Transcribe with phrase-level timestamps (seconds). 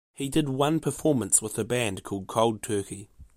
[0.15, 3.11] He did one performance with a band called Cold Turkey.